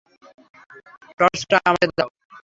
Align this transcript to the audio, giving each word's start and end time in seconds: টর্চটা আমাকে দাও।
টর্চটা 1.19 1.57
আমাকে 1.67 1.87
দাও। 1.91 2.09